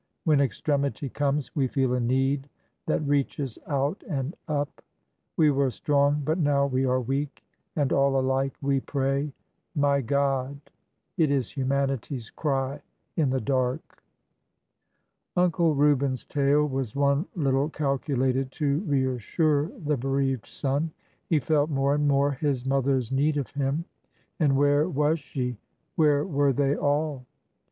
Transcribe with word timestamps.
When 0.23 0.41
extremity 0.41 1.09
comes, 1.09 1.55
we 1.55 1.67
feel 1.67 1.93
a 1.93 1.99
need 1.99 2.49
that 2.87 3.05
reaches 3.05 3.59
out 3.67 4.03
and 4.09 4.35
up. 4.47 4.81
We 5.37 5.51
were 5.51 5.69
strong, 5.69 6.23
but 6.25 6.39
now 6.39 6.65
we 6.65 6.85
are 6.87 6.99
weak— 6.99 7.43
and 7.75 7.93
all 7.93 8.19
alike 8.19 8.55
we 8.63 8.79
pray: 8.79 9.31
My 9.75 10.01
God! 10.01 10.59
It 11.17 11.29
is 11.29 11.51
humanity's 11.55 12.31
cry 12.31 12.81
in 13.15 13.29
the 13.29 13.39
dark. 13.39 14.01
Uncle 15.35 15.75
Reuben's 15.75 16.25
tale 16.25 16.65
was 16.65 16.95
one 16.95 17.27
little 17.35 17.69
calculated 17.69 18.51
to 18.53 18.79
reassure 18.79 19.67
the 19.85 19.97
bereaved 19.97 20.47
son. 20.47 20.89
He 21.29 21.37
felt 21.39 21.69
more 21.69 21.93
and 21.93 22.07
more 22.07 22.31
his 22.31 22.65
mother's 22.65 23.11
need 23.11 23.37
of 23.37 23.51
him. 23.51 23.85
And 24.39 24.57
where 24.57 24.89
was 24.89 25.19
she? 25.19 25.57
Where 25.95 26.25
were 26.25 26.53
they 26.53 26.75
all 26.75 27.23